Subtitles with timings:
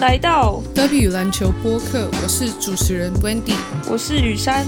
[0.00, 3.56] 来到 W 篮球播客，我是主持人 Wendy，
[3.90, 4.64] 我是雨珊。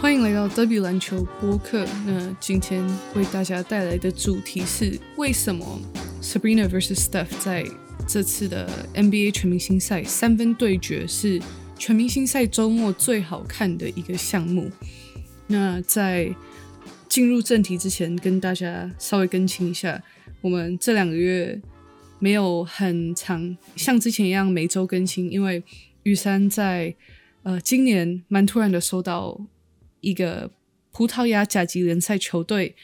[0.00, 1.84] 欢迎来到 W 篮球播客。
[2.06, 2.82] 那今天
[3.14, 5.78] 为大家带来的主题是：为什么
[6.22, 7.66] Sabrina vs Steph 在
[8.08, 11.42] 这次的 NBA 全明星赛三分对决是
[11.78, 14.70] 全明星赛周末最好看的一个项目？
[15.46, 16.34] 那在
[17.14, 20.02] 进入正题之前，跟大家稍微更新一下，
[20.40, 21.62] 我们这两个月
[22.18, 25.62] 没有很长，像之前一样每周更新，因为
[26.02, 26.92] 玉山在
[27.44, 29.46] 呃今年蛮突然的收到。
[30.00, 30.50] 一个
[30.90, 32.74] 葡萄牙甲级联赛球队，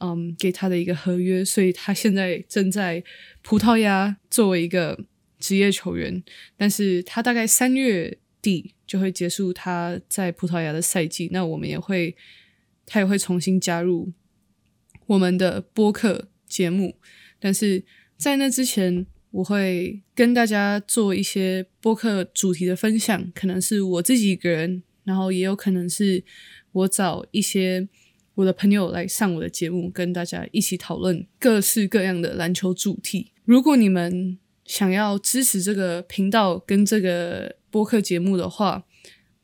[0.00, 3.02] 嗯，给他的一个合约，所以他现在正在
[3.42, 4.96] 葡萄牙作为一个
[5.40, 6.22] 职业球员，
[6.58, 12.14] 但是他大概三月底就会结束他在葡萄牙的赛季，那我们也会，
[12.88, 14.12] 他也会重新加入
[15.06, 16.96] 我们的播客节目，
[17.38, 17.84] 但是
[18.16, 26.24] 在那之前，我会跟大家做一些播客主题的分享，可能是我自己一个人，然后也有可能是。
[26.70, 27.88] 我找一些
[28.34, 33.32] 我的朋友来上我的节目，跟大家一起讨论各式各样的篮球主题。
[33.44, 38.84] 如果你们想要支持这个频道跟这个播客节目的话，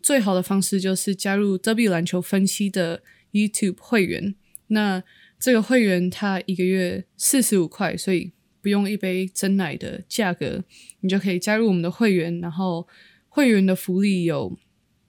[0.02, 3.02] 最好的方式就是加入 W 篮球分析的
[3.34, 4.34] YouTube 会员。
[4.68, 5.04] 那
[5.38, 8.32] 这个会员它一个月四十五块，所以
[8.62, 10.64] 不用一杯真奶的价格，
[11.00, 12.40] 你就可以加入我们的会员。
[12.40, 12.88] 然后
[13.28, 14.58] 会员的福利有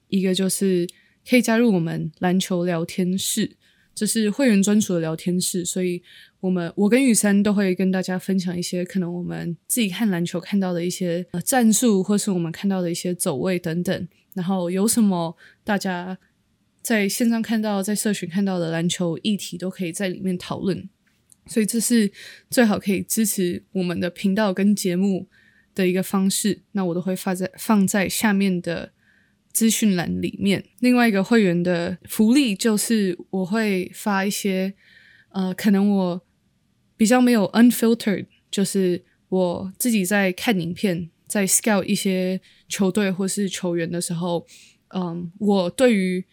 [0.09, 0.85] 一个就是。
[1.27, 3.57] 可以加入我们篮球聊天室，
[3.95, 6.03] 这是会员专属的聊天室，所以
[6.39, 14.07] 我们我跟雨珊都会跟大家分享一些可能我们自己看篮球看到的一些呃战术，或是我们看到的一些走位等等。
[14.35, 16.15] 然后有什么大家
[16.85, 20.87] 在线上看到、在社群看到的篮球议题，都可以在里面讨论。
[21.47, 22.11] 所以这是
[22.49, 25.27] 最好可以支持我们的频道跟节目
[25.73, 26.61] 的一个方式。
[26.73, 28.91] 那我都会发在放在下面的。
[29.55, 34.73] 资讯栏里面，另外一个会员的福利就是我会发一些，
[35.29, 36.21] 呃，可能我
[36.97, 44.45] 比较没有 unfiltered，就是我自己在看影片，在 scout 一些球队或是球员的时候，
[44.89, 46.25] 嗯，我对于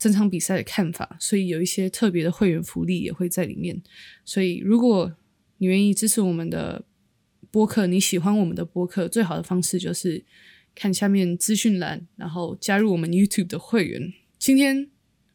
[0.00, 3.80] 整场比赛的看法，所以有一些特别的会员福利也会在里面。
[4.24, 5.14] 所以如果
[5.58, 6.84] 你愿意支持我们的
[7.52, 10.24] 播客，你喜欢我们的播客，最好的方式就是。
[10.72, 14.14] 看下面资讯栏，然后加入我们 YouTube 的会员。
[14.38, 14.88] 今天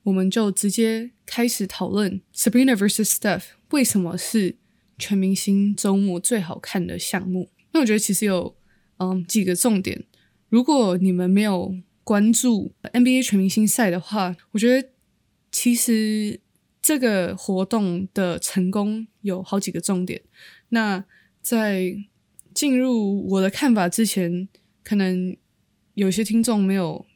[0.03, 4.55] 我们就直接开始讨论 Sabrina vs Steph 为什么是
[4.97, 7.49] 全明星周末最好看的项目。
[7.73, 8.55] 那我觉得其实有
[8.97, 10.05] 嗯几个重点。
[10.47, 11.75] 如果你们没有
[12.05, 14.87] 关注 NBA 全明星赛的话，我觉得
[15.51, 16.39] 其实
[16.81, 20.21] 这个活动的成功有好几个重点。
[20.69, 21.03] 那
[21.41, 21.97] 在
[22.53, 24.47] 进入我的看法之前。
[24.87, 25.35] 可能
[25.95, 27.07] 有些听众没有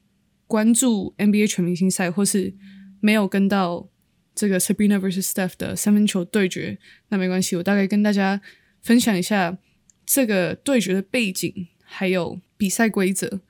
[0.48, 2.56] 关注 NBA 全明星赛，或是
[3.00, 3.88] 没有跟到
[4.34, 6.80] 这个 Sabrina vs Steph 的三分球对决，
[7.10, 8.42] 那没关系，我大概跟大家
[8.82, 9.60] 分享一下
[10.04, 13.42] 这个对决的背景，还有比赛规则。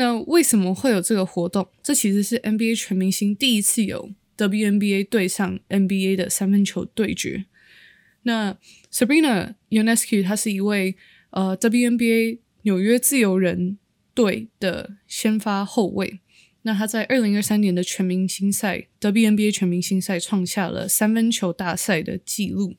[0.00, 1.68] 那为什么会有这个活动？
[1.82, 7.44] 这其实是 NBA 全明星第一次有 WNBA 对上 NBA 的三分球对决。
[8.22, 8.56] 那
[8.90, 10.96] Sabrina u n e s c u 她是一位
[11.30, 12.38] 呃 WNBA。
[12.62, 13.78] 纽约自由人
[14.12, 16.20] 队的先发后卫，
[16.60, 22.76] 那他在二零二三年的全明星赛 WNBA 全明星赛创下了三分球大赛的纪录。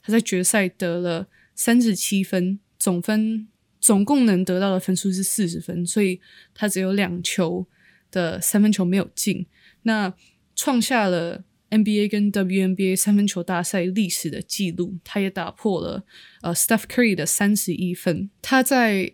[0.00, 1.26] 他在决赛得了
[1.56, 3.48] 三十七分，总分
[3.80, 6.20] 总共能得到的分数是四十分，所以
[6.54, 7.66] 他只有两球
[8.10, 9.46] 的三分球没有进，
[9.82, 10.12] 那
[10.56, 14.96] 创下了 NBA 跟 WNBA 三分球大赛历史的纪录。
[15.04, 16.04] 他也打破了
[16.40, 18.30] 呃 Steph Curry 的三十一分。
[18.40, 19.12] 他在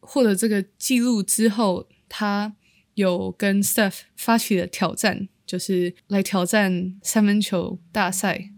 [0.00, 2.56] 获得这个记录之后，他
[2.94, 8.50] 有跟 Steph 发起了挑战，就是来挑战三分球大赛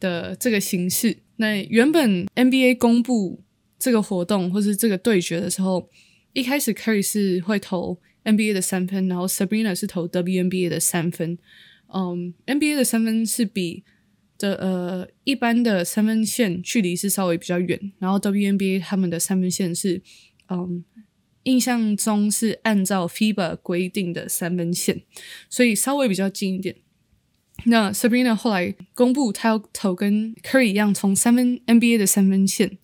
[0.00, 1.18] 的这个形式。
[1.36, 3.43] 那原本 NBA 公布
[3.84, 5.90] 这个活动或是这个对决的时候，
[6.32, 11.36] 一开始 Curry 是会投 NBA 的三分，然后 Sabrina 是投 WNBA 的三分。
[11.92, 13.84] 嗯，NBA 的三分是比
[14.38, 20.00] 的呃一般的三分线距离是稍微比较远，然后 WNBA 他们的三分线是。
[20.48, 20.82] 嗯，
[21.42, 25.02] 印象中是按照 FIBA 规定的三分线，
[25.50, 26.76] 所以稍微比较近一点。
[27.66, 32.78] 那 Sabrina 后来公布，她要投跟 Curry 一样，从三分 NBA 的三分线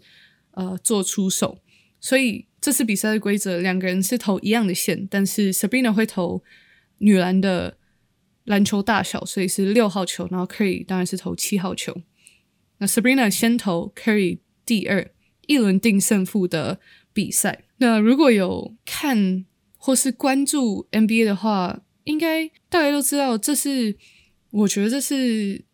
[0.60, 1.58] 呃做出手。
[1.98, 6.42] 所以这次比赛的规则，两个人是投一样的线，但是 Sabrina 会投
[6.98, 7.78] 女篮的
[8.44, 12.02] 篮球大小，所以是六号球，然后 Curry 当然是投七号球。
[12.78, 15.10] 那 Sabrina 先投，Curry 第二，
[15.46, 16.80] 一轮定胜负的
[17.12, 17.64] 比赛。
[17.78, 19.44] 那如果有看
[19.76, 23.96] 或是关注 NBA 的话，应该大家都知道，这是
[24.50, 25.64] 我觉得这是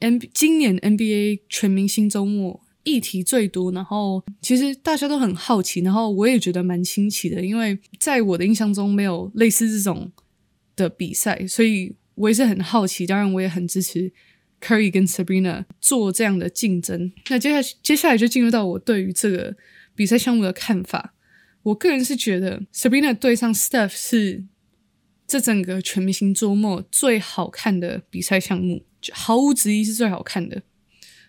[0.00, 10.10] N 今年 NBA 全明星周末议题最多，然后其实大家都很好奇，然后我也觉得蛮新奇的，因为在我的印象中没有类似这种
[10.74, 13.06] 的比赛，所以我也是很好奇。
[13.06, 14.12] 当然，我也很支持。
[14.60, 19.56] Curry 跟 Sabrina 做这样的竞争，那接下接下来就进入到我对于这个
[19.94, 21.14] 比赛项目的看法。
[21.62, 24.44] 我个人是觉得 Sabrina 对上 Steph 是
[25.28, 30.62] 这整个全明星周末最好看的比赛项目，毫无质疑是最好看的。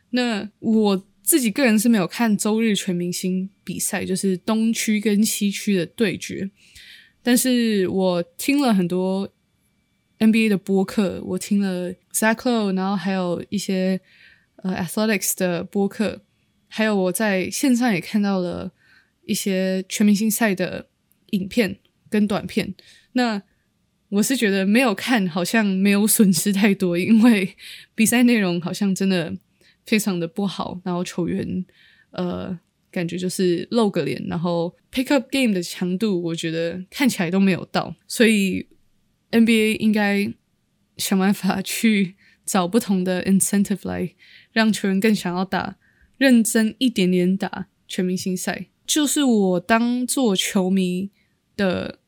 [0.09, 6.49] 那我自己个人是没有看周日全明星比赛，就是东区跟西区的对决，
[7.21, 9.31] 但是我听了很多。
[10.17, 14.01] NBA 的播客，我听了 Zacklow，然后还有一些
[14.57, 16.23] 呃 Athletics 的播客，
[16.67, 18.73] 还有我在线上也看到了
[19.25, 20.89] 一些全明星赛的
[21.29, 21.77] 影片
[22.09, 22.73] 跟短片。
[23.13, 23.41] 那
[24.09, 27.55] 我是觉得没有看好像没有损失太多，因为
[27.95, 29.33] 比赛内容好像真的
[29.89, 31.65] 非常的不好，然后球员
[32.11, 32.59] 呃
[32.91, 38.67] 感觉就是露个脸，然后 pick up game 的强度我觉得看起来都没有到，所以。
[39.31, 40.33] NBA 应该
[40.97, 42.15] 想办法去
[42.47, 44.15] 找不同的 incentive 来
[44.51, 45.77] 让球员更想要打
[46.17, 48.69] 认真一点点打全明星赛。
[48.87, 51.11] 就是我当做球迷
[51.55, 51.99] 的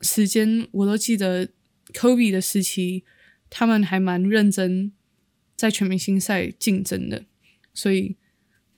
[0.00, 1.48] 时间，我都记得
[1.92, 3.02] Kobe 的时期，
[3.50, 4.92] 他们还蛮认真
[5.56, 7.24] 在全明星赛竞争的。
[7.72, 8.16] 所以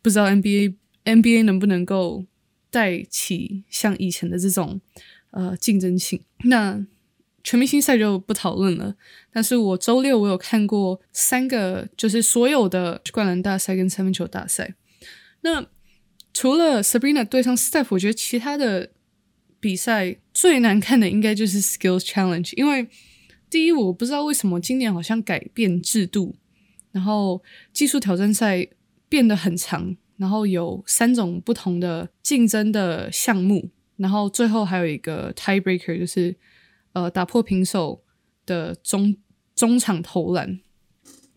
[0.02, 0.74] 不知道 NBA
[1.04, 2.26] NBA 能不能够
[2.70, 4.80] 带起像以前的这种
[5.30, 6.22] 呃竞争性？
[6.44, 6.86] 那。
[7.48, 8.96] 全明星赛就不讨论了，
[9.32, 14.74] 但是我周六我有看过三个，就是所有的灌篮大赛跟三分球大赛。
[15.42, 15.64] 那
[16.34, 18.90] 除了 Sabrina 对上 Steph，我觉得其他的
[19.60, 22.88] 比赛最难看的应该就是 Skills Challenge，因为
[23.48, 26.34] 第一我不知道为什么今年好像改变制度，
[26.96, 27.40] 然后
[27.72, 28.66] 技术挑战赛
[29.08, 36.34] 变得很长，然后有三种不同的竞争的项目，然后最后还有一个 Tiebreaker，就是。
[36.96, 38.02] 呃，打破平手
[38.46, 39.14] 的中
[39.54, 40.58] 中场投篮，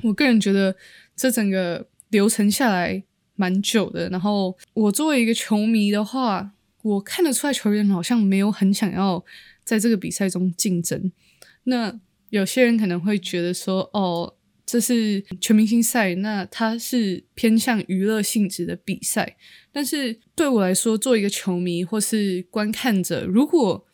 [0.04, 0.74] 我个人觉得
[1.18, 3.04] 这整个流程下来
[3.36, 4.08] 蛮久的。
[4.08, 9.22] 然后我作为一个球迷的话，我看得出来球员好像没有很想要
[9.66, 11.12] 在这个比赛中竞争。
[11.66, 14.36] 那有些人可能会觉得说，哦，
[14.72, 19.36] 这是全明星赛，那它是偏向娱乐性质的比赛。
[19.72, 23.88] 但是对我来说，做一个球迷或是观看者，如果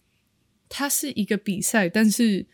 [0.68, 2.46] 它是一个比赛，但是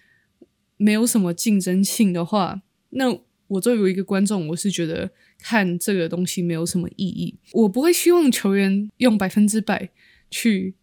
[0.77, 5.09] 没有什么竞争性的话，那我作为一个观众，我是觉得
[5.39, 7.39] 看这个东西没有什么意义。
[7.53, 9.89] 我不会希望球员用百分之百
[10.29, 10.75] 去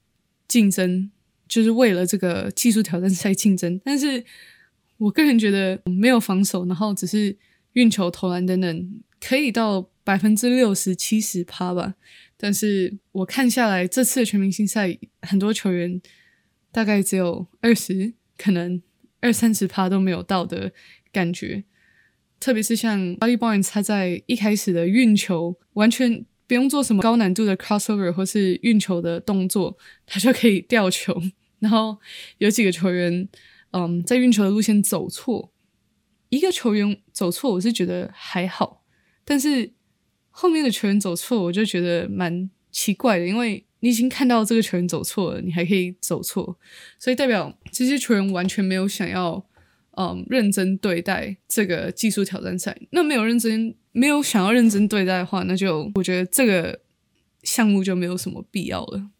[0.48, 1.12] 竞争，
[1.46, 3.80] 就是为了这个技术挑战赛竞争。
[3.84, 4.24] 但是
[4.98, 7.36] 我个人觉得，没有防守，然后只是
[7.72, 11.94] 运球、投篮等等，可以到百分之六十七十趴吧。
[12.36, 16.00] 但是我看下来，这次的全明星赛，很多球员。
[16.70, 18.80] 大概只有二十，可能
[19.20, 20.70] 二三十趴都没有到的
[21.10, 21.64] 感觉。
[22.38, 31.20] 特别是像 Body Bones，他在一开始的运球完全不用做什么高难度的 crossover 或是运球的动作，他就可以吊球。
[31.58, 31.96] 然后
[32.36, 33.26] 有几个球员，
[33.72, 35.52] 嗯，在运球的路线走错，
[36.28, 38.84] 一个球员走错，我是觉得还好，
[39.24, 39.72] 但是
[40.30, 43.64] 后面的球员走错，我就觉得蛮奇怪的，因为。
[43.80, 46.58] 你已经看到这个球员走错了，你还可以走错，
[46.98, 49.46] 所以代表这些球员完全没有想要，
[49.92, 52.76] 嗯，认真对待这个技术挑战赛。
[52.90, 56.80] 那没有认真，没有想要认真对待的话，那就我觉得这个
[57.44, 59.10] 项目就没有什么必要了。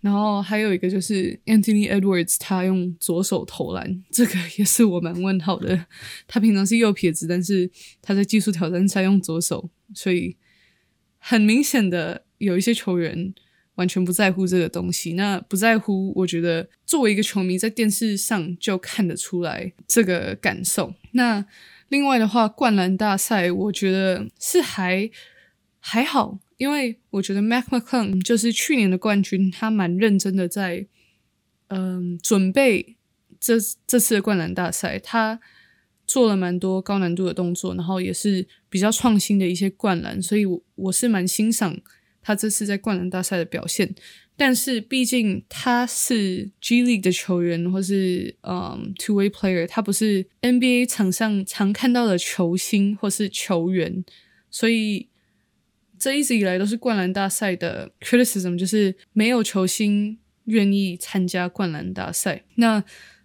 [0.00, 5.86] 然后还有一个就是 Anthony Edwards，他用左手投篮， 这个也是我蛮问号的。
[6.26, 10.36] 他平常是右撇子，但是他在技术挑战赛用左手，所以
[11.18, 13.34] 很明显的有一些球员。
[13.78, 20.92] 完全不在乎这个东西，那不在乎，我觉得作为一个球迷，在电视上就看得出来这个感受。
[21.12, 21.46] 那
[21.88, 25.08] 另外的话，灌篮大赛，我觉得是还
[25.78, 30.86] 还好，因为我觉得 Mac McClung 就是去年的冠军，他蛮认真的在
[31.68, 32.96] 嗯准备
[33.40, 33.54] 这
[33.86, 35.40] 这次的灌篮大赛，他
[36.06, 41.80] 做了蛮多高难度的动作，然后也是比较创新的一些灌篮，所以我我是蛮欣赏。
[42.20, 43.94] 他这次在灌篮大赛的表现，
[44.36, 54.04] 但是毕竟他是 G League 的球员，或是嗯 Two Way Player，他不是 NBA 场上常看到的球星或是球员，
[54.50, 55.07] 所以
[55.98, 62.44] 这一直以来都是灌篮大赛的 criticism，就是没有球星愿意参加灌篮大赛。
[62.54, 62.82] 那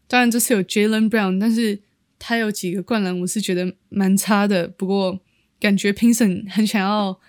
[0.07, 1.79] 当然这次有 Jalen Brown，但是
[2.17, 5.19] 他有几个灌篮我是觉得蛮差的，不过
[5.59, 7.19] 感觉评审很想要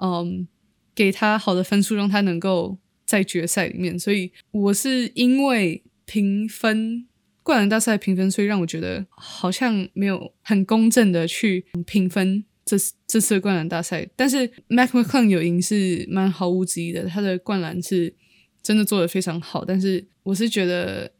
[0.00, 0.48] 嗯
[0.94, 2.78] 给他好的分数，让他能够。
[3.06, 7.06] 在决赛里面，所以我是因为评分
[7.42, 14.08] 灌篮大赛评分，所以让我觉得好像没有很公正的去评分这这次的灌篮大赛。
[14.16, 18.14] 但是 Mac McClung 有赢是蛮毫无质疑的，他的灌篮是
[18.62, 19.64] 真的做的非常好。
[19.64, 21.12] 但是我是觉得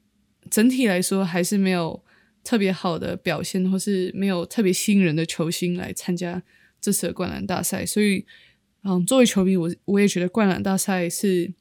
[0.50, 2.02] 整体来说还是没有
[2.42, 6.42] 特别好的表现，或是没有特别吸引人的球星来参加
[6.80, 7.84] 这次的灌篮大赛。
[7.84, 8.24] 所以，
[8.82, 11.52] 嗯，作为球迷，我我也觉得灌篮大赛是。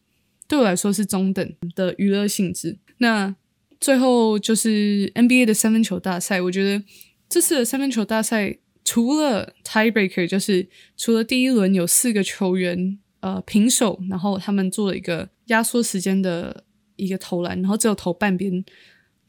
[0.46, 2.78] 对我来说是中等的娱乐性质。
[2.98, 3.34] 那
[3.80, 6.84] 最后就是 NBA 的三分球大赛，我觉得
[7.30, 18.64] 这次的三分球大赛除了 tiebreaker，就是除了第一轮有四个球员呃平手，然后他们做了一个压缩时间的一个投篮，然后只有投半边。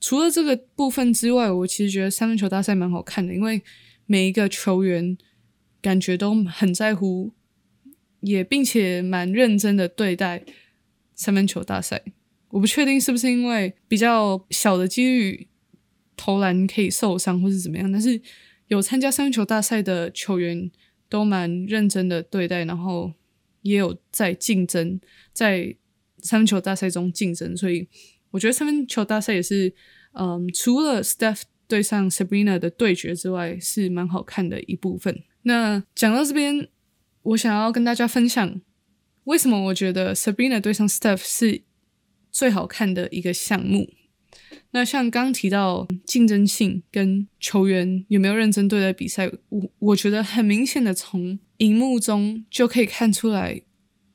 [0.00, 3.62] 除了这个部分之外，我其实觉得三分球大赛蛮好看的，因为
[4.06, 5.16] 每一个球员
[5.80, 7.32] 感觉都很在乎，
[8.20, 10.44] 也并且蛮认真的对待。
[11.16, 12.02] 三分球大赛，
[12.48, 15.46] 我不确定是不是因为比较小的几率
[16.16, 17.92] 投篮可以受伤，或是怎么样。
[17.92, 18.20] 但是
[18.68, 20.70] 有参加三分球大赛的球员
[21.08, 23.12] 都蛮认真的对待，然后
[23.62, 25.00] 也有在竞争，
[25.32, 25.76] 在
[26.18, 27.56] 三分球大赛中竞争。
[27.56, 27.88] 所以
[28.30, 29.72] 我觉得三分球大赛也是，
[30.12, 35.22] 嗯，除了 Steph 对上 Sabrina 的对决之外，是蛮好看的一部分。
[35.42, 36.68] 那讲到这边，
[37.22, 38.60] 我想要跟大家分享。
[39.24, 41.62] 为什么我觉得 Sabrina 对上 Steph 是
[42.30, 43.88] 最好看的一个项目？
[44.70, 53.62] 那像刚提到竞争性跟球员有没有认真对待比赛，我我觉得很明显的从荧幕中就可以看出来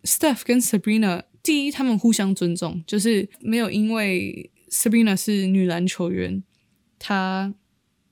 [0.03, 6.43] ，Steph 跟 Sabrina 第一他们互相尊重，就是没有因为 Sabrina 是女篮球员，
[6.99, 7.53] 她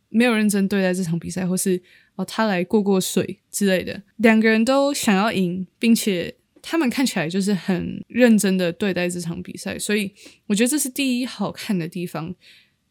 [0.09, 1.81] 没有认真对待这场比赛，或是
[2.15, 6.35] 哦她来过过水之类的，两个人都想要赢，并且。
[6.61, 10.13] 他们看起来就是很认真的对待这场比赛，所以
[10.47, 12.35] 我觉得这是第一好看的地方。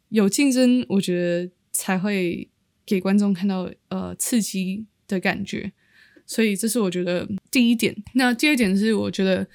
[0.08, 2.48] 有竞争，我觉得才会
[2.84, 5.72] 给观众看到呃刺激的感觉，
[6.24, 7.96] 所以这是我觉得第一点。
[8.14, 9.48] 那第二点是，我觉得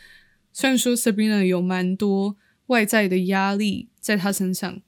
[0.52, 2.36] 虽然说 Sabrina 有蛮多
[2.68, 4.82] 外在的压力在她身上，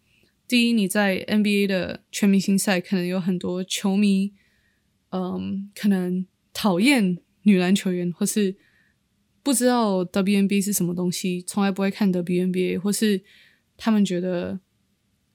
[0.48, 4.34] 第一，你在 NBA 的全明星赛可能有很多球迷，
[5.12, 8.58] 嗯，可能讨厌女篮球员，或是。
[9.44, 13.22] 不知道 WNBA 是什么东西，从来不会看 WNBA，或是
[13.76, 14.58] 他们觉得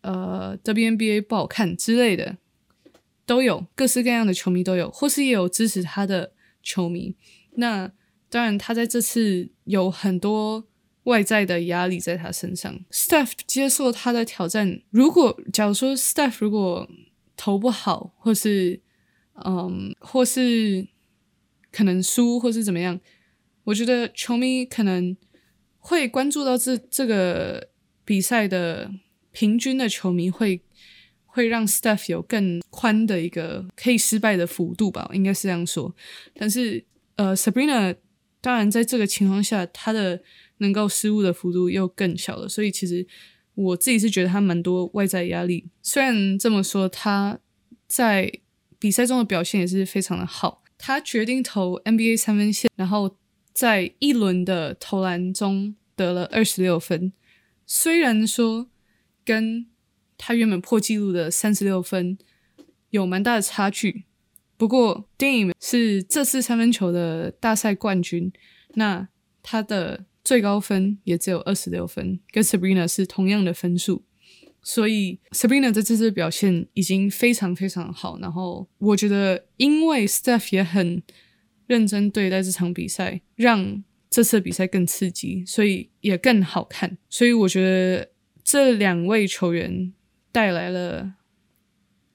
[0.00, 2.38] 呃 WNBA 不好看之类的，
[3.26, 7.14] 都有各式各样的球迷都有，或是也有支持他的球迷。
[7.56, 7.92] 那
[8.30, 10.66] 当然，他在这次有很多
[11.04, 12.78] 外在的压力在他身上。
[12.90, 16.88] Staff 接受他的挑战，如果假如说 Staff 如果
[17.36, 18.80] 投不好，或是
[19.44, 20.88] 嗯，或是
[21.70, 22.98] 可能输，或是怎么样。
[23.68, 25.14] 我觉得球迷可能
[25.78, 27.68] 会关注到这这个
[28.02, 28.90] 比赛的
[29.30, 30.62] 平均的球迷会
[31.26, 35.94] 会让 Steph 有更宽的一个可以失败的幅度吧，应该是这样说。
[36.34, 36.82] 但是
[37.16, 37.94] 呃，Sabrina
[38.40, 40.22] 当然在这个情况下，他的
[40.58, 42.48] 能够失误的幅度又更小了。
[42.48, 43.06] 所以其实
[43.54, 45.68] 我自己是觉得他蛮多外在压力。
[45.82, 47.38] 虽然这么说，他
[47.87, 48.32] 在
[48.78, 50.64] 比赛中的表现也是非常的好。
[50.78, 53.18] 他决定投 NBA 三分线，然后。
[53.58, 57.12] 在一轮的投篮中得了二十六分，
[57.66, 58.68] 虽然说
[59.24, 59.66] 跟
[60.16, 62.16] 他原本破纪录的三十六分
[62.90, 64.04] 有蛮大的差距，
[64.56, 68.32] 不过 Dame 是这次三分球的大赛冠军，
[68.74, 69.08] 那
[69.42, 74.04] 他的最高分也只有二十六分，跟 Sabrina 是同样的分数，
[74.62, 78.20] 所以 Sabrina 在这次表现已经非常非常好。
[78.20, 81.02] 然后我觉得，因为 Steph 也很。
[81.68, 86.98] 认真对待这场比赛，让这次比赛更刺激，所以也更好看。
[87.08, 88.10] 所以我觉得
[88.42, 89.92] 这两位球员
[90.32, 91.12] 带来了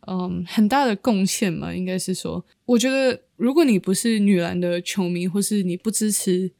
[0.08, 6.52] 嗯很大的贡献嘛，应该是说，我觉得如果你不是女篮的球迷，或是你不支持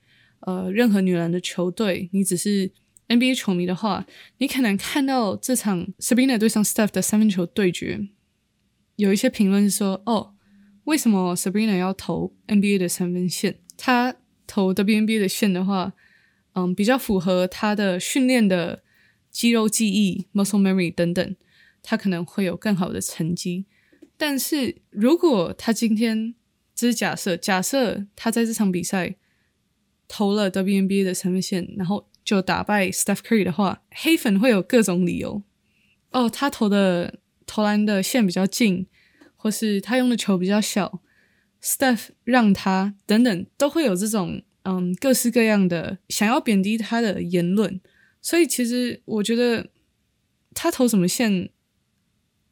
[0.42, 2.72] 呃任何女篮的球队，你只是
[3.08, 4.06] NBA 球迷的话，
[4.38, 8.08] 你可能看到这场 Sabina 对上 Steph 的三分球对决，
[8.98, 10.33] 有一些评论说，哦。
[10.86, 13.60] 为什么 Sabrina 要投 NBA 的三分线？
[13.78, 15.94] 他投 WNBA 的线的话，
[16.54, 18.84] 嗯比较符合他的训练的
[19.32, 21.36] 肌肉记忆 （muscle memory） 等等，
[21.82, 23.66] 他可能会有更好的成绩。
[24.18, 26.36] 但是如果他今天
[26.76, 29.16] 只是假设，假设他在这场比赛
[30.08, 35.42] 投了 WNBA 的三分线，然后就打败 Steph Curry 的话，黑粉会有各种理由。
[36.12, 38.86] 哦，他投的投篮的线比较近，
[39.44, 41.02] 或是他用的球比较小
[41.62, 47.82] ，staff 让他等等，都会有这种嗯各式各样的想要贬低他的言论。
[48.22, 49.68] 所以其实我觉得
[50.54, 51.50] 他投什么线。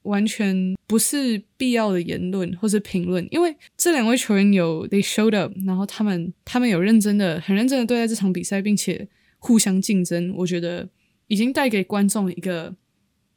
[0.04, 9.08] 完全不是必要的言论或是评论，因为这两位球员有 they showed up，然后他们他们有认真的、很认真的对待这场比赛，并且
[9.38, 10.90] 互相竞争，我觉得
[11.28, 12.76] 已经带给观众一个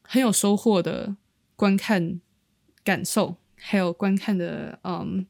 [0.00, 1.14] 很有收获的
[1.54, 2.18] 观看
[2.82, 5.26] 感受，还有观看的嗯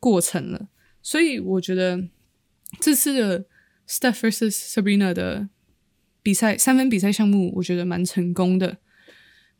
[0.00, 0.68] 过程了。
[1.00, 2.08] 所以我觉得
[2.80, 3.44] 这次的
[3.88, 5.48] Steph vs Sabrina 的
[6.22, 8.78] 比赛三分比赛项目，我觉得蛮成功的。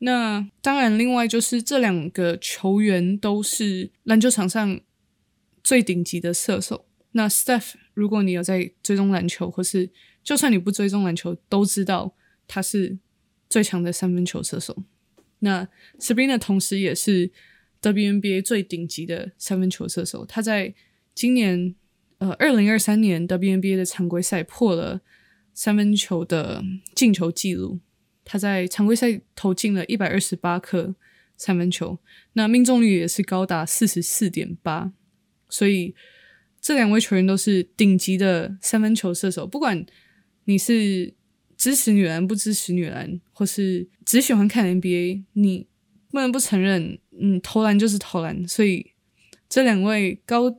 [0.01, 4.81] 那当然，另外就是这两个球员都是篮球场上
[5.63, 6.87] 最顶级的射手。
[7.13, 9.91] 那 Steph，如果你有在追踪篮球，或是
[10.23, 12.15] 就算你不追踪篮球，都知道
[12.47, 12.99] 他是
[13.49, 14.85] 最强的三分球射手。
[15.41, 15.67] 那
[15.99, 17.31] Sabrina 同时也是
[17.83, 20.25] WNBA 最顶级的三分球射手。
[20.25, 20.75] 他在
[21.15, 21.75] 今年
[22.19, 25.01] 呃二零二三年 WNBA 的常规赛破了
[25.55, 27.81] 三分球的进球纪录。
[28.25, 30.95] 他在常规赛投进了一百二十八颗
[31.37, 31.99] 三分球，
[32.35, 34.93] 那命中率也是高达四十四点八，
[35.49, 35.95] 所以
[36.61, 39.47] 这两位球员都是顶级的三分球射手。
[39.47, 39.87] 不管
[40.45, 41.15] 你是
[41.57, 45.67] 支持女篮不支持女篮，或是只喜欢看 NBA，你
[46.11, 48.47] 不能不承认，嗯，投篮就是投篮。
[48.47, 48.93] 所以
[49.49, 50.59] 这两位高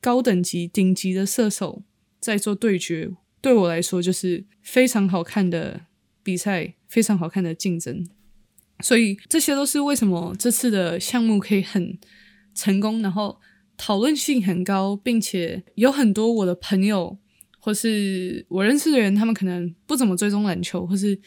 [0.00, 1.82] 高等级顶级的射手
[2.18, 5.82] 在做对决，对我来说就是非常好看的。
[6.22, 8.06] 比赛非常好看的竞争，
[8.80, 11.98] 所以这些都是为什么这次的项目可以很
[12.54, 13.40] 成功，然后
[13.78, 17.16] 讨论性很高，并且有很多我的朋友
[17.58, 21.18] 或是我认识的人，他们可能不怎么追踪篮球，或是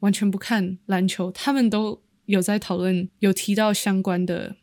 [0.00, 4.56] 完全不看篮球，他们都有在讨论，有提到相关的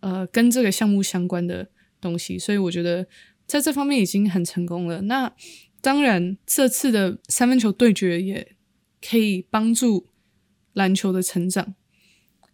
[0.00, 1.68] 呃跟这个项目相关的
[2.00, 3.06] 东西，所以我觉得
[3.46, 5.02] 在这方面已经很成功了。
[5.02, 5.34] 那
[5.80, 8.52] 当然，这次的三分球对决也。
[9.08, 10.08] 可以帮助
[10.72, 11.76] 篮球的成长，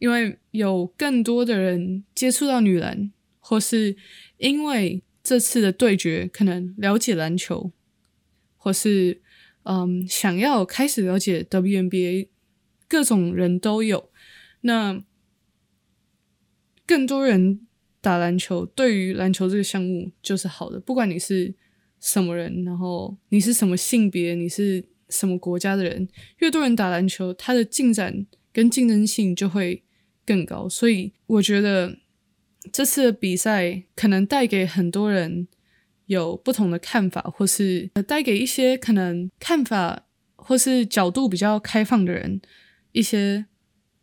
[0.01, 3.96] 因为有更多的人接触到女篮，或是
[4.37, 7.72] 因为这次的对决可能了解篮球，
[8.57, 9.22] 或是
[9.62, 12.29] 嗯想要开始了解 WNBA，
[12.87, 14.11] 各种人都有。
[14.62, 15.01] 那
[16.85, 17.66] 更多人
[18.01, 20.81] 打篮球，对于篮球这个项目就是好的。
[20.81, 21.55] 不管你是
[22.01, 24.85] 什么人，然后你是什么性别，你是。
[25.09, 29.83] 什么国家的人越多人打篮球，他的进展跟竞争性就会
[30.25, 30.66] 更高。
[30.66, 31.98] 所以我觉得
[32.72, 35.46] 这次的比赛可能带给很多人
[36.07, 42.40] 有不同的看法，或是带给一些可能看法或是角度比较开放的人
[42.92, 43.44] 一些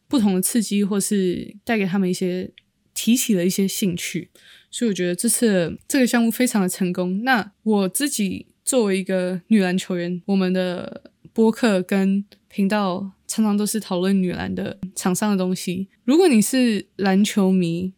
[0.09, 2.51] 不同的刺激，或是带给他们一些
[2.93, 4.29] 提起了一些兴趣。
[4.69, 7.23] 所以我觉得这次这个项目非常的成功。
[7.23, 8.47] 那我自己。
[8.65, 15.87] 作为一个女篮球员，我们的播客跟频道常常都是讨论女篮的场上的东西。
[16.03, 17.93] 如果你是篮球迷，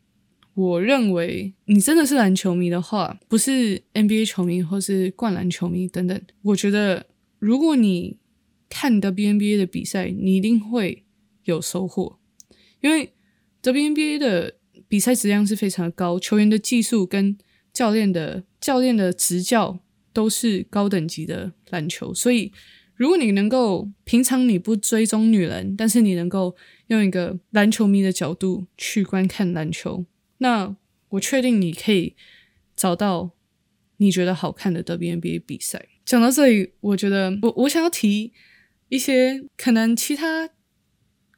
[0.54, 6.22] 我认为你真的是篮球迷的话，不是 NBA 球迷或是灌篮球迷等等。
[6.44, 7.06] 我觉得，
[7.38, 8.16] 如果你
[8.70, 11.04] 看 WNBA 的比赛，你一定会
[11.44, 12.20] 有收获，
[12.82, 13.14] 因为
[13.64, 14.56] WNBA 的
[14.88, 17.38] 比赛质量是非常的高，球员的技术跟
[17.72, 19.80] 教练的教练的执教。
[20.14, 22.52] 都是高等级的篮球，所以
[22.96, 26.54] 如果你能够平常你不追踪女篮，但是你能够
[26.88, 30.04] 用一个篮球迷的角度去观看篮球，
[30.40, 30.76] 那
[31.08, 32.18] 我确定你可以
[32.76, 33.32] 找到
[33.96, 35.88] 你觉得好看的 WNBA 比赛。
[36.04, 38.34] 讲到这里，我觉得我我想要提
[38.90, 40.50] 一些可能其他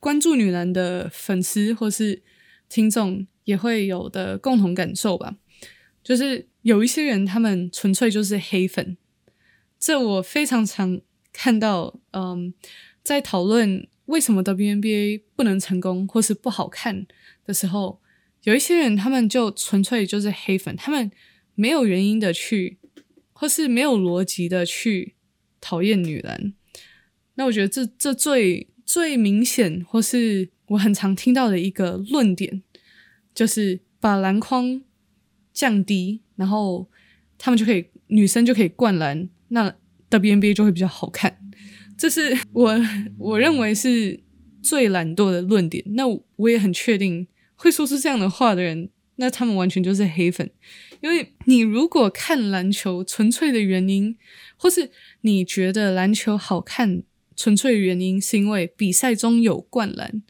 [0.04, 2.22] 关注女篮的粉丝或是
[2.68, 5.38] 听众也会有的共同感受吧，
[6.04, 6.50] 就是。
[6.64, 8.96] 有一些人，他们纯粹就是黑粉，
[9.78, 11.02] 这我非常常
[11.34, 12.00] 看到。
[12.12, 12.54] 嗯，
[13.04, 17.06] 在讨论为什么 WNBA 不能成功或是不好看
[17.46, 18.00] 的时候，
[18.44, 21.12] 有一些人他们就纯粹就是黑粉，他们
[21.54, 22.78] 没有原因的去，
[23.34, 25.16] 或是没有逻辑的去
[25.60, 26.54] 讨厌女篮。
[27.34, 32.62] 那我觉得这这最最明显，或是我很常听到的一个论点，
[33.34, 34.84] 就是把篮筐
[35.52, 36.22] 降低。
[36.36, 36.88] 然后
[37.40, 39.76] 他们就可以，女生就可以灌篮，那
[40.12, 41.40] WNBA 就会比较好看。
[41.98, 42.80] 这是我
[43.18, 44.20] 我认为是
[44.62, 45.84] 最懒惰的论点。
[45.96, 46.04] 那
[46.36, 50.52] 我也很确定，会说出这样的话的人，那他们完全就是黑粉。
[51.02, 54.16] 因为你如果看篮球纯粹的原因，
[54.56, 57.02] 或是你觉得篮球好看
[57.36, 60.22] 纯粹的原因是因为比赛中有灌篮，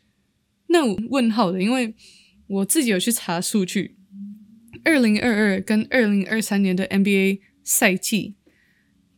[0.67, 1.61] 那问号的。
[1.61, 1.95] 因为
[2.47, 3.97] 我自己有去查数据，
[4.83, 8.35] 二零二二跟二零二三年的 NBA 赛季，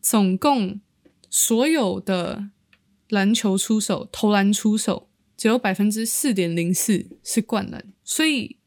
[0.01, 0.81] 总共
[1.29, 2.49] 所有的
[3.09, 8.57] 篮球出手投篮出手只有百分之四点零四是灌篮，所以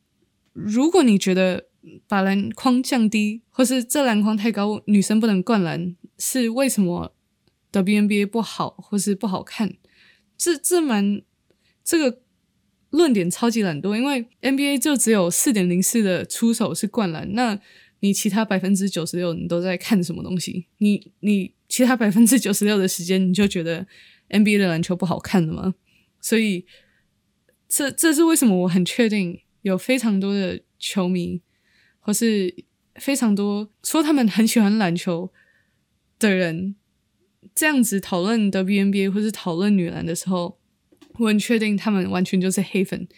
[0.52, 1.68] 如果你觉得，
[2.06, 7.14] 把篮筐降低，或是这篮筐太高，女生不能灌篮，是为什么
[7.72, 9.74] ？WNBA 不好，或是不好看？
[10.36, 11.22] 这这蛮
[11.84, 12.22] 这个
[12.90, 17.60] 论点超级懒惰，因为 NBA 就只有四点零四的出手是灌篮，那
[18.00, 20.66] 你其他百分之九十六你都在看什么东西？
[20.78, 23.86] 你你其他百分之九十六的时间你就觉得
[24.30, 25.74] NBA 的篮球不好看了吗？
[26.20, 26.64] 所以
[27.68, 28.56] 这这是为什么？
[28.62, 31.42] 我很确定有非常多的球迷。
[32.00, 35.30] 或是非常多说他们很喜欢篮球
[36.18, 36.74] 的人，
[37.54, 40.58] 这样子讨论 WNBA 或是讨论女篮的时候，
[41.18, 43.08] 我很确定他们完全就是黑粉，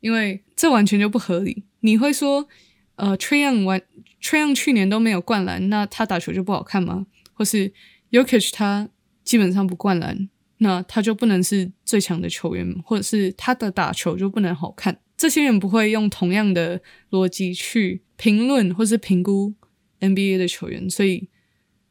[0.00, 1.64] 因为这完全就不合理。
[1.80, 2.48] 你会说，
[2.96, 3.80] 呃 t r a y o n 完
[4.22, 7.06] ，Trion 去年都没有灌篮，那他打球就不好看吗？
[7.32, 7.72] 或是
[8.10, 8.88] Yokish 他
[9.24, 15.00] 基本上不灌篮，那他就不能是最强的球员，或者是他的打球就不能好看？
[15.16, 19.54] 这些人不会用同样的逻辑去评论或是评估
[20.00, 21.28] NBA 的球员，所以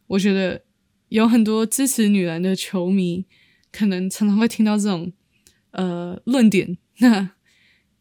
[0.08, 0.64] 我觉得
[1.10, 3.26] 有很多支持女篮的球迷
[3.72, 5.12] 可能常常会听到这种
[5.72, 6.78] 呃论点。
[7.00, 7.32] 那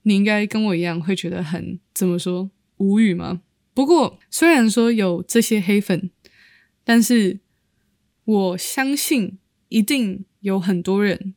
[0.03, 3.43] 你应该跟我一样会觉得很怎么说无语吗？
[3.75, 6.11] 不过虽然说有这些黑粉，
[6.85, 7.41] 但是
[8.25, 9.39] 我相信
[9.69, 11.35] 一定有很多人。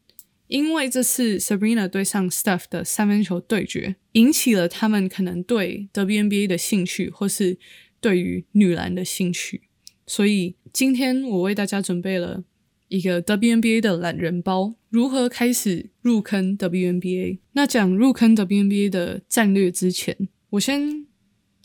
[0.47, 7.59] 因为这次 Sabrina 对上 Steph 的三分球对决，引起了他们可能对 WNBA 的兴趣，或是
[8.01, 9.68] 对于女篮的兴趣。
[10.09, 12.43] 所以今天我为大家准备了
[12.87, 17.37] 一个 WNBA 的懒人包，如何开始入坑 WNBA。
[17.51, 21.05] 那讲入坑 WNBA 的战略之前，我先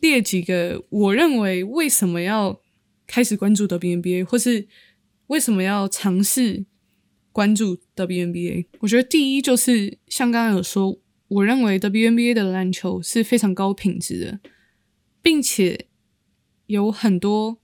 [0.00, 2.60] 列几个我认为为什么要
[3.06, 4.68] 开始关注 WNBA，或是
[5.28, 6.66] 为什么要尝试。
[7.32, 14.40] 关注 WNBA，我觉得第一就是像刚刚有说，我认为 WNBA 的篮球是非常高品质的，
[15.20, 15.86] 并且
[16.66, 17.58] 有很多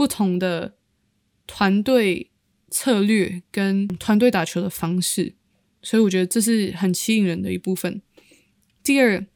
[0.00, 0.78] 不同的
[1.46, 2.30] 团队
[2.70, 5.34] 策略跟团队打球的方式，
[5.82, 8.00] 所以我觉得这是很吸引人的一部分。
[8.82, 9.26] 第二，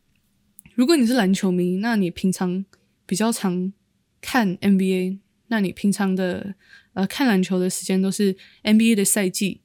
[0.74, 2.64] 如果你是篮球迷，那你平常
[3.04, 3.74] 比较常
[4.22, 6.54] 看 NBA，那你平常的。
[6.94, 9.60] 呃，看篮球的时间都是 NBA 的赛季，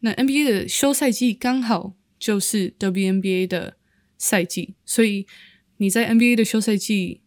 [0.00, 3.76] 那 NBA 的休赛季刚好就是 WNBA 的
[4.16, 5.26] 赛季，所以
[5.76, 7.20] 你在 NBA 的休赛季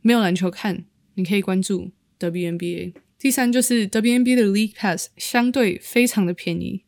[0.00, 2.94] 没有篮球看，你可以关注 WNBA。
[3.18, 6.84] 第三就是 WNBA 的 League Pass 相对非常的便宜，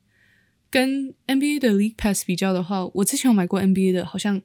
[0.70, 4.42] 跟 NBA 的 League Pass 比较的话，我之前有买过 NBA 的，好像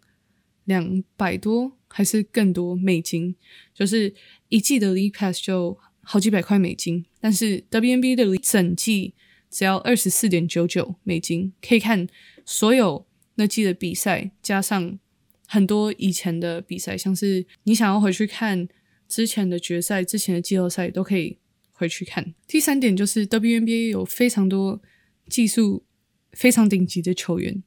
[0.65, 3.35] 两百多还是更多美金，
[3.73, 4.13] 就是
[4.49, 5.77] 一季的 League Pass 就。
[6.05, 9.13] 好几百块美金，但是 WNBA 的整季
[9.49, 12.05] 只要二十四点九九美金，可以看
[12.43, 14.99] 所有那季的比赛，加上
[15.47, 18.67] 很多以前的比赛，像是你想要回去看
[19.07, 21.37] 之前的决赛、之前的季后赛，都可以
[21.71, 22.33] 回去看。
[22.47, 24.81] 第三点就是 WNBA 有非常多
[25.27, 25.85] 技术
[26.31, 27.63] 非常顶级的球员，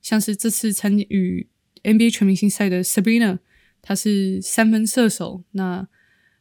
[0.00, 1.48] 像是这次参与
[1.82, 3.38] NBA 全明星赛的 Sabrina，
[3.82, 5.88] 她是三分射手，那。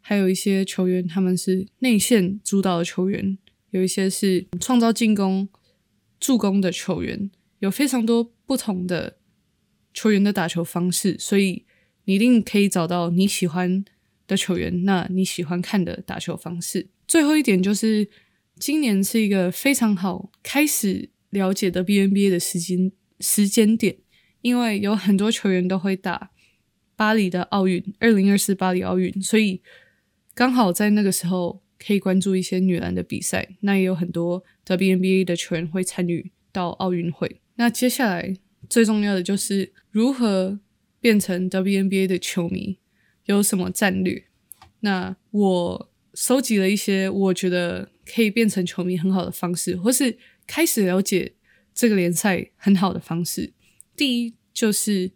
[0.07, 3.39] 还有一些球员，他们是内线主导的球员，
[3.71, 5.49] 有一些是创造进攻、
[6.19, 9.17] 助攻的球员，有非常多不同的
[9.95, 11.65] 球员的打球方式，所以
[12.03, 13.83] 你一定可以找到你喜欢
[14.27, 16.87] 的球员，那你喜欢看的打球方式。
[17.07, 18.07] 最后一点就是，
[18.57, 23.97] 今年是一个非常好开始了解的 B N B A 的时间时间点，
[24.41, 26.31] 因为有很多球员都会打
[26.95, 29.61] 巴黎的奥运，二零二四巴黎奥运，所以。
[30.37, 37.39] 刚好在那个时候可以关注一些女篮的比赛，那也有很多 WNBA 的球员会参与到奥运会。
[37.55, 38.35] 那接下来
[38.69, 40.59] 最重要的就是如何
[40.99, 42.77] 变成 WNBA 的球迷，
[43.25, 44.25] 有什么战略？
[44.81, 51.35] 那我收集了一些我觉得可以变成球迷很好的方式，或是开始了解
[51.73, 53.53] 这个联赛很好的方式。
[53.95, 55.11] 第一就是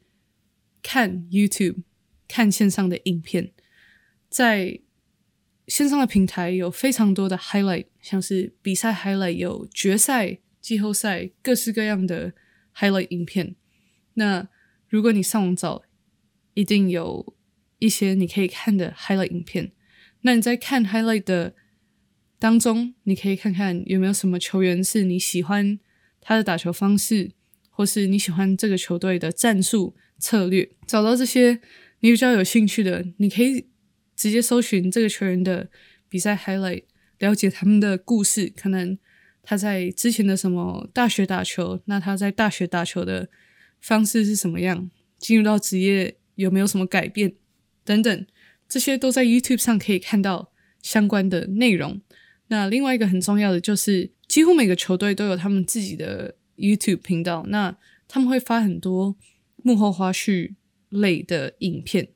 [0.82, 1.84] 看 YouTube，
[2.28, 3.52] 看线上的影片，
[4.30, 4.80] 在
[5.68, 12.34] 线上的平台有非常多的 highlight，像是比赛 highlight，有决赛、季后赛各式各样的
[12.76, 13.56] highlight 影片。
[14.16, 14.50] 那
[14.88, 15.84] 如果你上网找，
[16.56, 17.36] 一定有
[17.80, 19.72] 一些你可以看的 highlight 影片。
[20.22, 21.56] 那你在看 highlight 的
[22.38, 25.80] 当中，你可以看看有没有什么球员是你喜欢
[26.22, 27.32] 他的打球方式，
[27.70, 30.70] 或是你喜欢这个球队的战术策略。
[30.86, 31.60] 找到这些
[32.02, 33.66] 你比较有兴趣的，你可以
[34.16, 35.70] 直接搜寻这个球员的
[36.08, 36.84] 比赛 highlight，
[37.18, 38.54] 了解他们的故事。
[38.56, 38.98] 可能
[39.42, 43.30] 他在之前的什么大学打球，那他在大学打球的
[43.80, 44.92] 方式是什么样？
[45.18, 46.18] 进入到职业。
[46.36, 47.34] 有没有什么改变
[47.90, 48.28] 等等，
[48.68, 52.00] 这些都在 YouTube 上可以看到相关的内容。
[52.50, 57.76] 那另外一个很重要的就是，几乎每个球队都有他们自己的 YouTube 频道，那
[58.08, 59.16] 他们会发很多
[59.64, 60.54] 幕后花絮
[60.90, 62.10] 类的影片，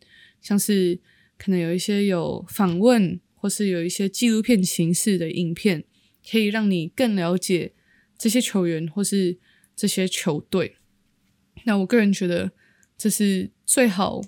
[0.44, 1.00] 像是
[1.40, 5.84] 可能有一些有访问，或是有一些纪录片形式的影片，
[6.30, 7.74] 可以让你更了解
[8.16, 9.40] 这些球员或是
[9.76, 10.76] 这些球队。
[11.64, 12.52] 那我个人觉得
[12.96, 13.50] 这是。
[13.66, 14.22] 最好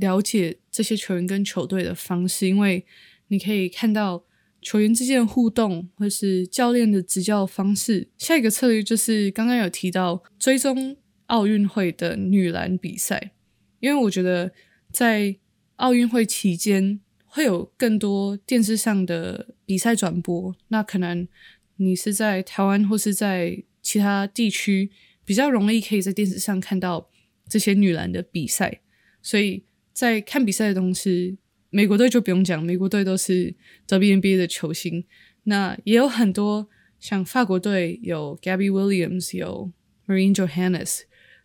[0.00, 2.84] 了解这些球员跟球队的方式，因为
[3.28, 4.24] 你可以看到
[4.60, 8.08] 球员之间的互动，或是教练的执教方式。
[8.18, 13.32] 下一个策略就是刚刚有提到追踪奥运会的女篮比赛，
[13.78, 14.52] 因为我觉得
[14.90, 15.36] 在
[15.76, 20.56] 奥运会期间会有更多电视上的比赛转播。
[20.68, 21.28] 那可能
[21.76, 24.90] 你是在台湾或是在其他地区，
[25.24, 27.08] 比较容易可以在电视上看到。
[27.48, 28.80] 这些女篮的比赛，
[29.20, 29.64] 所以
[30.00, 31.36] 在看比赛的同时，
[31.68, 33.54] 美国队就不用讲，美国队都是
[33.86, 35.04] WNBA 的球星。
[35.42, 39.70] 那也有很多像法国队有 Gabby Williams，有
[40.06, 41.00] Marine Johannes，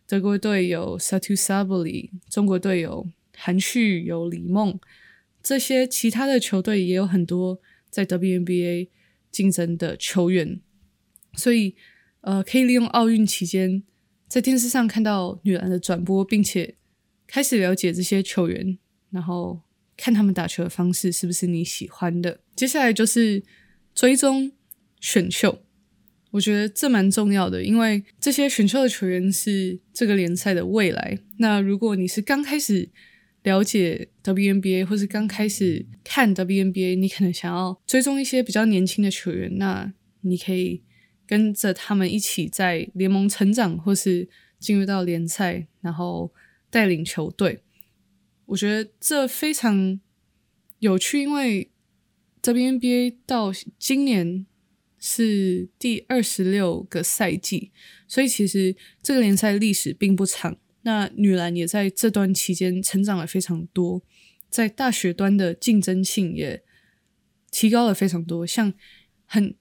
[0.06, 4.80] 德国队有 Satu Sabally，中国队有韩旭，有李梦。
[5.42, 8.88] 这些其他的球队也有很多在 WNBA
[9.30, 10.62] 竞争的球员，
[11.34, 11.74] 所以
[12.22, 13.82] 呃，可以利用奥运期间。
[14.26, 16.76] 在电视上看到女篮的转播，并且
[17.26, 18.78] 开始了解这些球员，
[19.10, 19.60] 然后
[19.96, 22.40] 看他们打球的方式是不是你喜欢的。
[22.54, 23.42] 接下来就是
[23.94, 24.52] 追踪
[25.00, 25.62] 选秀，
[26.30, 31.18] 我觉得这蛮重要的，因为这些选秀的球员是这个联赛的未来。
[31.38, 32.88] 那如果你是刚开始
[33.42, 40.82] 了解 WNBA，或是刚开始看 WNBA，你可能想要追踪一些比较年轻的球员，那你可以。
[41.28, 44.28] 跟着他们一起在联盟成长，或是
[44.60, 46.32] 进入到联赛，然后
[46.70, 47.62] 带领球队，
[48.46, 50.00] 我觉得这非常
[50.78, 51.20] 有趣。
[51.20, 51.70] 因为
[52.42, 54.46] WNBA 到今年
[54.98, 57.72] 是第二十六个赛季，
[58.06, 60.56] 所以其实这个联赛历史并不长。
[60.82, 64.02] 那女篮也在这段期间成长了非常多，
[64.48, 66.62] 在大学端的竞争性也
[67.50, 68.72] 提高了非常多，像
[69.24, 69.54] 很。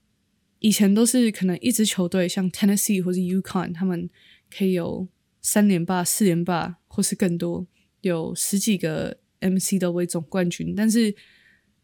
[0.59, 4.09] 以前都是可能一支球队，像 Tennessee 或者 UConn，他们
[4.49, 5.07] 可以有
[5.45, 7.67] 三连霸、四连霸，或是更多，
[8.01, 10.73] 有十几个 MCW 总冠军。
[10.75, 11.13] 但是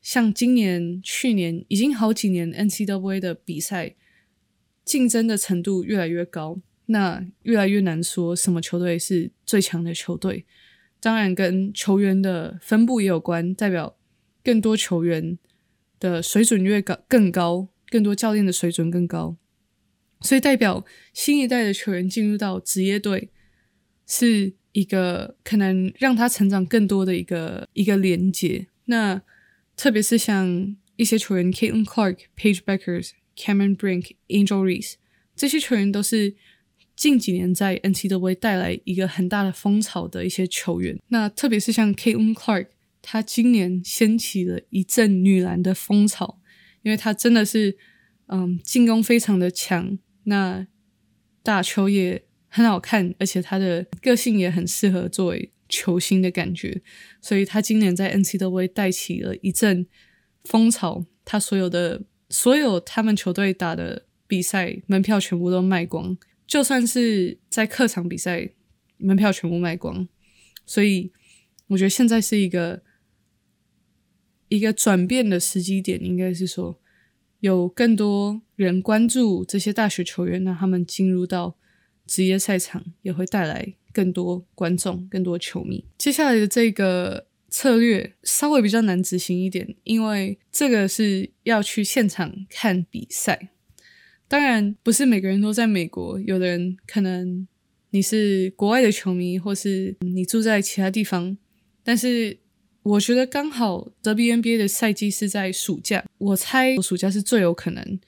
[0.02, 3.96] 像今年、去年，已经好几年 NCW 的比赛
[4.84, 10.48] 竞争的程度越来越高，那越来越难说什么球队是最强的球队。
[11.00, 13.96] 当然，跟球员的分布也有关，代表
[14.44, 15.38] 更多球员
[16.00, 17.70] 的水准越高更高。
[17.92, 19.36] 更多教练的水准更高，
[20.22, 23.30] 所以代表新一代的球员进入到职业队，
[24.12, 28.68] 是一个可能让他成长更多的一个一个连接。
[28.88, 29.22] 那
[29.78, 34.96] 特别是像一些球员，Caitlin Clark、Page Beckers、Cameron Brink、Angel Reese
[35.34, 36.36] 这些球员，都是
[36.96, 41.00] 近几年在 NCAA 带来一个很大的风潮的一些球员。
[41.08, 42.68] 那特别是像 Caitlin Clark，
[43.02, 46.40] 他今年掀起了一阵女篮的风潮。
[46.84, 47.78] 因为他真的是，
[48.26, 50.66] 嗯，进攻非常的强，那
[51.44, 56.82] 打球也很好看，而且他的个性也很适合作为球星的感觉，
[57.22, 59.88] 所以他今年在 NCAA 带起了一阵
[60.44, 68.50] 风潮，他所有的所有他们球队打的比赛门票全部都卖光，就算是在客场比赛
[68.98, 70.08] 门票全部卖光，
[70.66, 71.12] 所以
[71.68, 72.84] 我觉得现在是一个。
[74.52, 76.78] 一个转变的时机点，应该是说
[77.40, 81.56] 有更多人关注这些大学球员，让他们进入到
[82.06, 85.86] 职业赛场，也会带来更多观众、更多球迷。
[85.98, 93.50] 接下来的这个策略稍微比较难执行一点，因为这个是要去现场看比赛。
[94.28, 97.48] 当然，不是每个人都在美国，有的人可能
[97.90, 101.38] 你是国外的球迷，或是你住在其他地方，
[101.84, 102.40] 但是。
[102.84, 108.00] 我觉得刚好 WNBA 的赛季是在暑假，我猜暑假是最有可能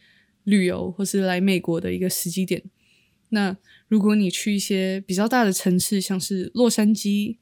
[0.46, 2.60] 旅游或是来美国的一个时机点。
[3.34, 7.38] 那如果你去一些比较大的城市，像是洛杉矶、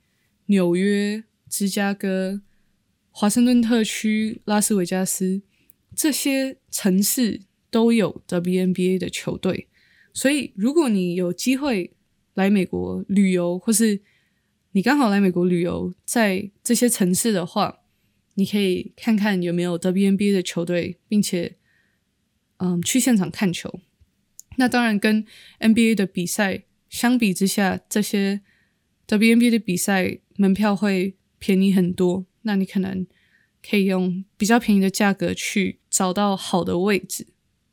[0.45, 2.41] 纽约、芝加哥、
[3.11, 5.41] 华盛顿特区、拉斯维加斯
[5.93, 9.67] 这些城市都有 WNBA 的球队，
[10.13, 11.91] 所以如果你有机会
[12.35, 13.99] 来美国旅游，或是
[14.71, 17.79] 你刚好来美国旅游，在这些城市的话，
[18.35, 21.57] 你可以看看有没有 WNBA 的球队，并且，
[22.59, 23.81] 嗯，去现场看球。
[24.61, 25.25] 那当然，跟
[25.59, 28.41] NBA 的比赛相比之下，这些
[29.07, 32.27] WNBA 的比赛门票会便宜很多。
[32.43, 33.07] 那你可能
[33.67, 37.25] 可以用比较便宜的价格去找到好的位置，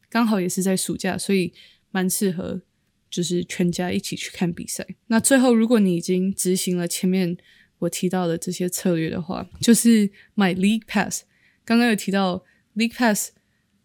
[0.09, 1.53] 刚好也是在暑假，所以
[1.91, 2.63] 蛮适合。
[3.11, 4.87] 就是全家一起去看比赛。
[5.07, 7.39] 那最后，如果你已经执行了前面
[7.79, 11.25] 我提到的这些策略的话，就是买 League Pass。
[11.65, 12.45] 刚刚有提到
[12.77, 13.31] League Pass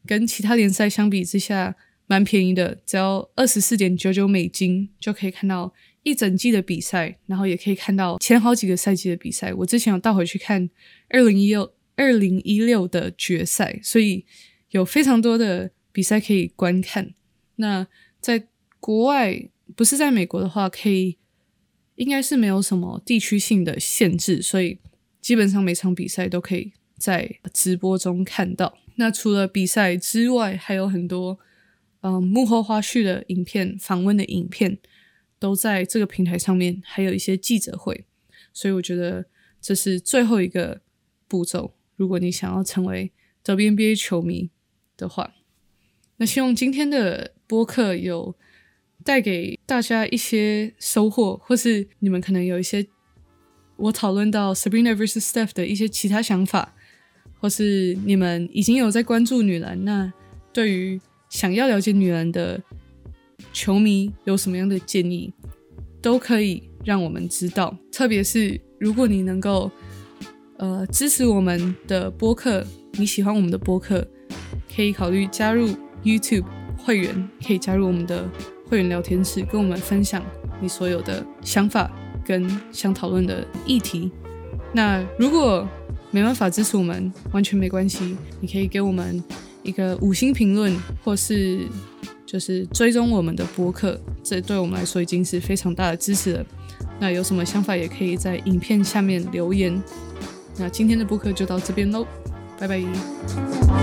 [0.06, 9.54] 跟其他联赛相比之下蛮便宜的，只要二十四点九九美金就可以看到一整季的比赛，然后也可以看到前好几个赛季的比赛。
[9.54, 10.70] 我之前有倒回去看
[11.10, 14.26] 二零一六二零一六的决赛，所以
[14.72, 17.14] 有非常多的比赛可以观看。
[17.56, 17.88] 那
[18.20, 18.48] 在
[18.80, 21.18] 国外不是在美国的话，可以
[21.96, 24.80] 应该是没有什么地区性的限制，所以
[25.22, 28.78] 基本上每场比赛都可以在直播中看到。
[28.96, 31.40] 那除了比赛之外，还有很多
[32.04, 34.78] 嗯幕后花絮的影片、访问的影片
[35.40, 38.06] 都在这个平台上面，还有一些记者会。
[38.54, 39.26] 所以我觉得
[39.60, 40.82] 这是最后一个
[41.28, 41.74] 步骤。
[41.96, 43.12] 如果你想要成为
[43.44, 44.50] WNBA 球迷
[44.96, 45.34] 的话，
[46.18, 48.36] 那希望今天的播客有。
[49.06, 52.88] 带给大家一些收获，或是你们可能有一些
[53.76, 56.74] 我讨论到 Sabrina vs Steph 的一些其他想法，
[57.42, 60.14] 或是你们已经有在关注女篮，那
[60.54, 61.02] 对于
[61.34, 62.62] 想要了解女篮的
[63.52, 65.34] 球迷有什么样的建议，
[66.00, 67.76] 都可以让我们知道。
[67.92, 69.72] 特别是如果你能够
[70.58, 74.08] 呃支持我们的播客，你喜欢我们的播客，
[74.76, 75.68] 可以考虑加入
[76.04, 76.46] YouTube
[76.78, 78.30] 会员，可以加入我们的。
[78.70, 80.24] 会员聊天室，跟我们分享
[80.60, 81.92] 你所有的想法
[82.26, 84.10] 跟想讨论的议题。
[84.74, 85.68] 那如果
[86.10, 89.24] 没办法支持我们，完全没关系，你可以给我们
[89.64, 91.68] 一个五星评论，或是
[92.26, 96.46] 就是追踪我们的播客，这对我们来说已经是非常大的支持了。
[97.00, 99.82] 那有什么想法，也可以在影片下面留言。
[100.58, 102.06] 那今天的播客就到这边喽，
[102.60, 103.83] 拜拜。